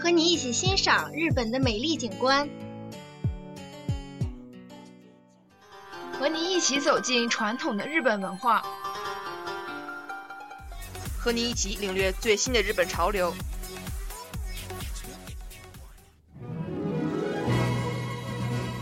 [0.00, 2.48] 和你一起欣赏日本的美丽景观，
[6.18, 8.62] 和你一起走进传统的日本文化，
[11.18, 13.32] 和你一起领略最新的日本潮流。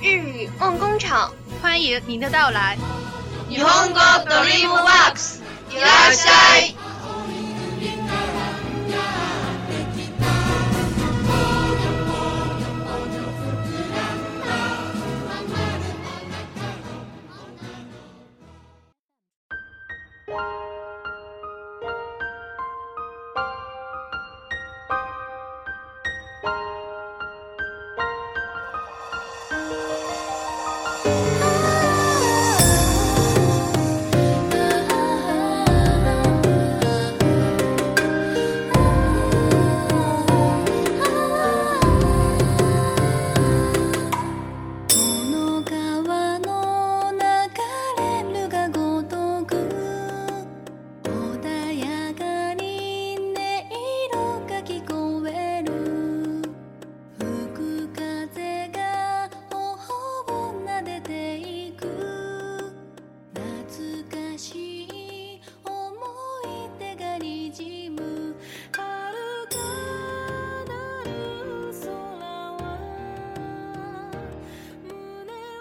[0.03, 2.77] 日语梦工厂，欢迎您的到来。
[3.49, 6.76] 日本語ドリームワークスいらっしゃい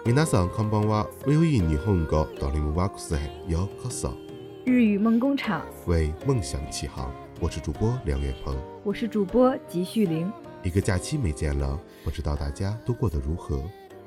[0.05, 3.17] 闽南丧康帮娃唯有印尼红歌哆哩姆瓦古塞
[3.47, 4.15] 幺卡丧。
[4.63, 7.11] 日语梦工厂为梦想起航，
[7.41, 10.31] 我是主播梁远鹏，我是主播吉旭玲。
[10.61, 13.63] 一个假期没见了，不知道大家都过得如何，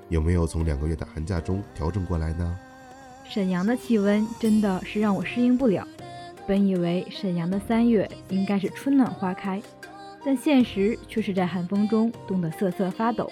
[0.09, 2.57] 有没有从两个月的寒假中调整过来呢？
[3.29, 5.85] 沈阳的气温真的是让我适应不了，
[6.47, 9.61] 本以为沈阳的三月应该是春暖花开，
[10.25, 13.29] 但现实却是在寒风中冻得瑟瑟发抖。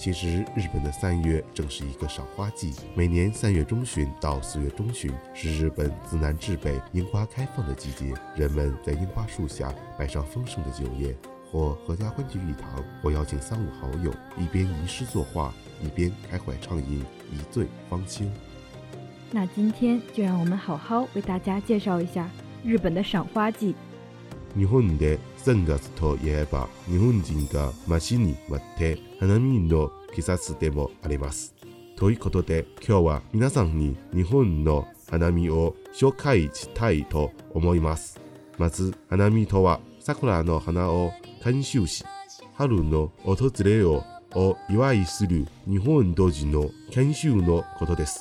[0.00, 2.72] 其实，日本的三月正是一个赏花季。
[2.94, 8.14] 每年三月中旬到四月中旬，是日本自南至北樱花开放的季节。
[8.34, 11.14] 人们在樱花树下摆上丰盛的酒宴，
[11.50, 15.52] 或合家欢聚一堂，或邀请三五好友，一边吟诗作画，
[15.84, 17.00] 一边开怀畅饮，
[17.30, 18.24] 一醉方休。
[19.30, 22.26] 那今天就让我们好好为大家介绍一下
[22.64, 23.74] 日本的赏花季。
[24.56, 31.54] 日本で3月といえば日本人が街に待って花見の季節でもあります。
[31.96, 38.20] ということで今日は皆さんに日本の花見を紹介したいと思います。
[38.58, 41.12] まず花見とは桜の花を
[41.44, 42.04] 監修し、
[42.54, 44.02] 春の訪れを
[44.34, 48.20] を祝いする日本同時の研修のことです。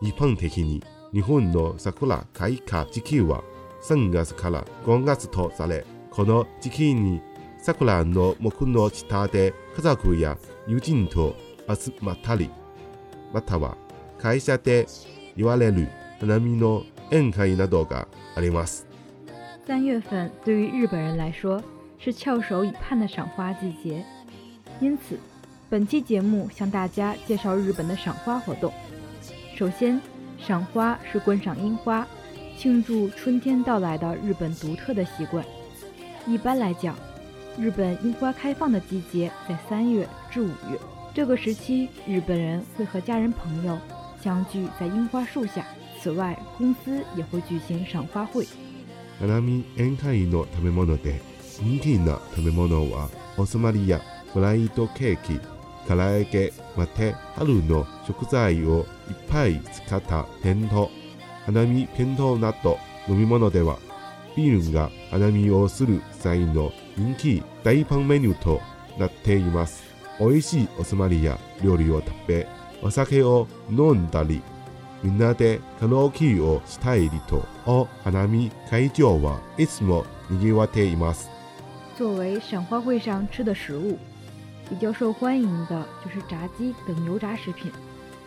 [0.00, 3.42] 一般的に日本の桜開花時期は
[3.82, 7.20] 三月から五月とされ、この時期に
[7.58, 10.38] 桜の木の下で家族や
[10.68, 11.34] 友人と
[11.68, 12.48] 集まったり、
[13.34, 13.76] または
[14.18, 14.86] 会社で
[15.36, 15.88] 言われる
[16.22, 18.06] 並みの宴会などが
[18.36, 18.86] あります。
[19.66, 21.60] 三月份对于日本人来说
[21.98, 24.04] 是翘首以盼的赏花季节，
[24.78, 25.18] 因此
[25.68, 28.72] 本期节目向大家介绍日本的赏花活动。
[29.56, 30.00] 首先，
[30.38, 32.06] 赏花是观赏樱花。
[32.62, 35.44] 庆祝春天到来的日本独特的习惯。
[36.28, 36.94] 一般来讲，
[37.58, 40.78] 日本樱花开放的季节在三月至五月。
[41.12, 43.76] 这个时期，日本人会和家人朋友
[44.22, 45.66] 相聚在樱花树下。
[46.00, 48.44] 此外，公司也会举行赏花会。
[49.18, 51.18] 花見宴会の食べ物で
[51.66, 53.98] 人気な食べ物はおつまみや
[54.32, 55.40] ブライトケーキ、
[55.88, 61.01] カラエまた春の食材をいっぱい使った天丼。
[61.44, 62.78] 花見剣道など
[63.08, 63.78] 飲み物では、
[64.36, 68.60] ビールが花見をする際の人気大パンメニューと
[68.98, 69.82] なっています。
[70.20, 72.46] 美味しいおつまみや料理を食べ、
[72.80, 74.40] お酒を飲んだり、
[75.02, 81.28] みんなでカラオケをしたいりと、お花見会場はいつも賑わっています。
[81.98, 83.98] 作为赏花会上吃的食物，
[84.68, 87.68] 比较受欢迎的就是炸鸡等油炸食品，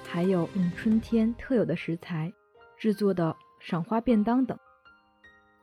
[0.06, 2.32] 还有我们春天特有的食材
[2.78, 4.58] 制作的赏花便当等，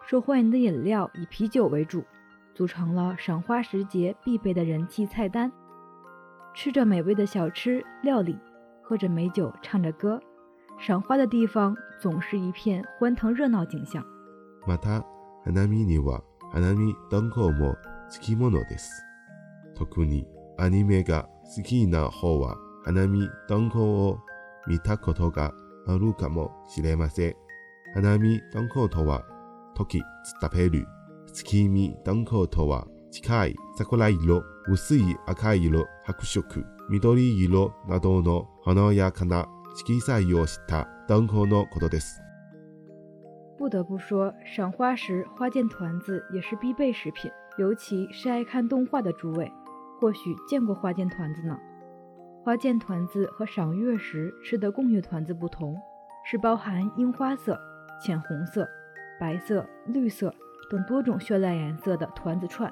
[0.06, 2.03] 受欢迎的饮料以啤酒为主，
[2.55, 5.50] 组成了赏花时节必备的人气菜单。
[6.55, 8.38] 吃着美味的小吃料理，
[8.82, 10.20] 喝着美酒，唱着歌，
[10.79, 14.05] 赏花的地方总是一片欢腾热闹景象。
[14.67, 15.00] また、
[15.44, 16.23] 花見には
[16.53, 17.75] 花見灯火も
[18.09, 18.88] 好きものです。
[19.75, 20.26] 特に
[20.59, 24.19] アニメが好きな方は花見灯火を
[24.67, 25.53] 見たことが。
[25.84, 25.99] 不
[43.69, 47.28] 得不说，赏花时花见团子也是必备食品，
[47.58, 49.50] 尤其是爱看动画的诸位，
[50.00, 51.58] 或许见过花见团子呢。
[52.44, 55.77] 花见团子和赏月时吃的供月团子不同，
[56.25, 57.56] 是包含樱花色、
[58.03, 58.69] 浅红色、
[59.21, 60.35] 白色、绿色
[60.69, 62.71] 等多种绚烂颜色的团子串。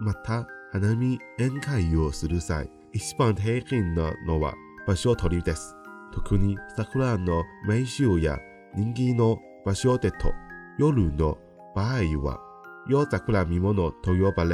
[0.00, 3.60] また、花見宴会をする際一番大
[3.96, 4.52] なのは
[4.86, 5.74] 場所取りす。
[6.12, 8.38] 特に桜の名所や
[8.76, 10.32] 人気の場所でと
[10.78, 11.36] 夜の
[11.74, 12.38] 場合は
[12.86, 14.44] 夜桜見物と呼ば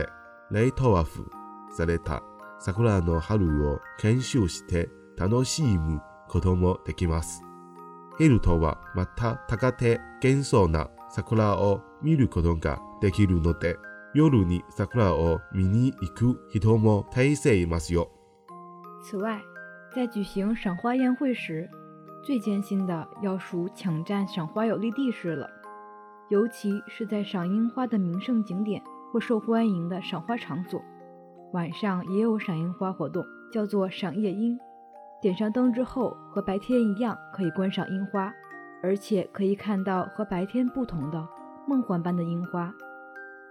[0.50, 1.26] ライトアッ
[1.76, 2.22] された。
[2.62, 7.42] 桜の春を研修して楽しむこともできます。
[8.18, 13.78] ヘルトはまた高手幻想な桜を見ることができるので、
[14.14, 18.10] 夜に桜を見に行く人も大勢いますよ。
[19.02, 19.40] 此外，
[19.94, 21.66] 在举行赏花宴会时，
[22.26, 25.48] 最艰辛的要数抢占赏花有利地势了，
[26.28, 28.82] 尤其是在赏樱花的名胜景点
[29.14, 30.82] 或受欢迎的赏花场所。
[31.52, 34.56] 晚上也有赏樱花活动，叫做赏夜樱。
[35.20, 38.32] 点上灯之后，和白天一样可以观赏樱花，
[38.82, 41.26] 而且可以看到和白天不同的
[41.66, 42.72] 梦幻般的樱花。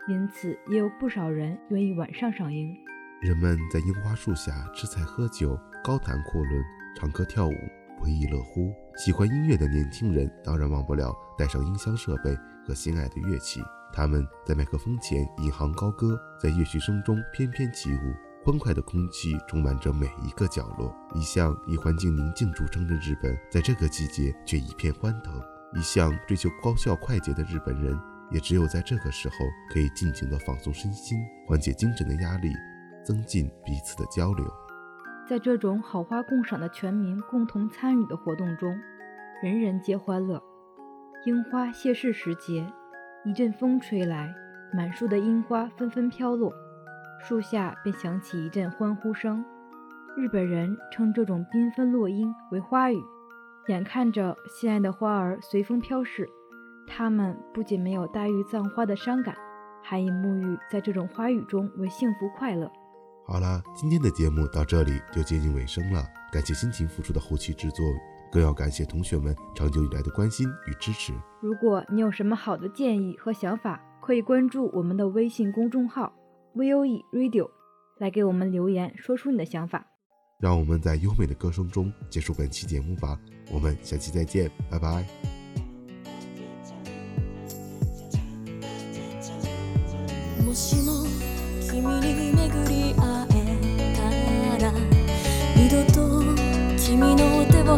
[0.07, 2.73] 因此，也有不少人愿意晚上赏樱。
[3.21, 6.63] 人们在樱花树下吃菜、喝酒、高谈阔论、
[6.95, 7.53] 唱歌、跳舞，
[7.99, 8.71] 不亦乐乎。
[8.95, 12.33] 喜欢音乐的年轻人当然忘不了带上音箱设备。
[12.69, 13.59] 和心爱的乐器，
[13.91, 18.13] 他们在麦克风前引吭高歌，在乐曲声中翩翩起舞，
[18.45, 20.95] 欢快的空气充满着每一个角落。
[21.15, 25.33] 一向以环境宁静著称的日本，在这个季节却一片欢腾。
[25.73, 27.99] 一向追求高效快捷的日本人，
[28.29, 29.35] 也只有在这个时候
[29.73, 31.17] 可以尽情地放松身心，
[31.47, 32.53] 缓解精神的压力，
[33.03, 34.45] 增进彼此的交流。
[35.27, 38.77] 在这种好花共赏的全民共同参与的活动中，
[39.41, 40.48] 人人皆欢乐。
[41.25, 42.65] 樱花谢世时节，
[43.25, 44.33] 一阵风吹来，
[44.73, 46.51] 满树的樱花纷纷飘落，
[47.27, 49.43] 树下便响起一阵欢呼声。
[50.15, 53.03] 日本人称这种缤纷落樱为“花语。
[53.67, 56.25] 眼看着心爱的花儿随风飘逝，
[56.87, 59.35] 他们不仅没有黛玉葬花的伤感，
[59.83, 62.71] 还以沐浴在这种花语中为幸福快乐。
[63.27, 67.83] 好了，今天的节目到这里就接近尾声了，感谢辛勤付出的后期制作。
[68.31, 71.11] 更要感谢同学们长久以来的关心与支持。
[71.41, 76.13] 如果你有什么好的建议和想法，可以关注我们的微信公众号
[76.55, 77.49] VOE Radio，
[77.99, 79.85] 来给我们留言，说出你的想法。
[80.39, 83.19] 让我们在优美的歌声中结束本期节目吧。
[83.51, 85.03] 我们下期再见，拜拜。